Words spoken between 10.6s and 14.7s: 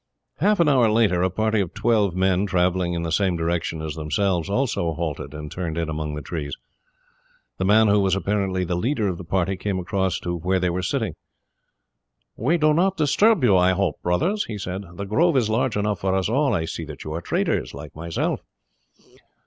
were sitting. "We do not disturb you, I hope, brothers?" he